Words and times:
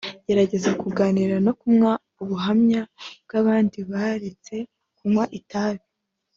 Geregeza 0.27 0.69
kuganira 0.81 1.35
no 1.45 1.53
kumwa 1.59 1.91
ubuhamya 2.21 2.81
bw’abandi 3.23 3.77
baretse 3.91 4.55
kunywa 4.97 5.25
itabi 5.39 5.85